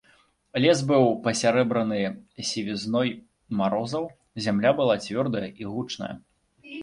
[0.61, 1.99] Лес быў пасярэбраны
[2.51, 3.09] сівізной
[3.59, 4.09] марозаў,
[4.45, 6.11] зямля была цвёрдая і гучная.